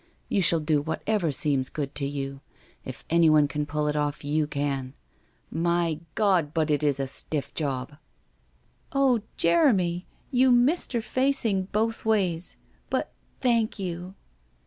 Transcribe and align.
You 0.29 0.41
shall 0.41 0.59
do 0.61 0.81
whatever 0.81 1.31
seems 1.31 1.69
good 1.69 1.93
to 1.93 2.07
you. 2.07 2.41
If 2.83 3.05
anyone 3.11 3.47
can 3.47 3.67
pull 3.67 3.87
it 3.87 3.95
off, 3.95 4.23
you 4.25 4.47
can. 4.47 4.95
My 5.51 5.99
God, 6.15 6.55
but 6.55 6.71
it 6.71 6.81
is 6.81 6.99
a 6.99 7.05
stiff 7.05 7.53
job!'' 7.53 7.97
Oh, 8.91 9.21
Jeremy, 9.37 10.07
you 10.31 10.51
Mr. 10.51 11.03
Facing— 11.03 11.65
both— 11.71 12.03
ways! 12.05 12.57
But 12.89 13.11
thank 13.41 13.77
you 13.77 14.15